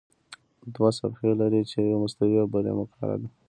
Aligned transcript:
دوه 0.73 0.89
صفحې 0.99 1.31
لري 1.41 1.61
چې 1.71 1.77
یوه 1.81 2.01
مستوي 2.03 2.37
او 2.41 2.47
بله 2.53 2.71
مقعره 2.79 3.15
ده. 3.21 3.27